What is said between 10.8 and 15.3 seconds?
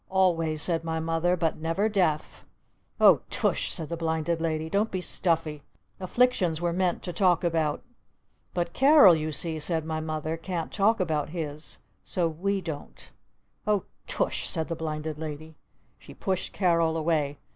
about his! So we don't!" "Oh Tush!" said the Blinded